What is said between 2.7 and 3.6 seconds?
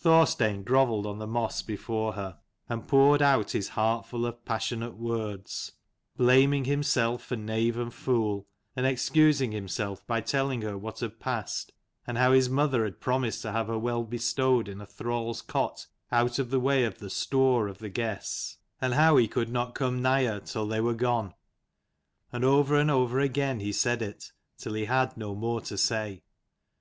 and poured out